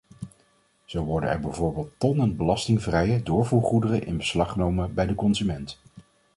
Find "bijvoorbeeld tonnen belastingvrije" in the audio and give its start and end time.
1.39-3.23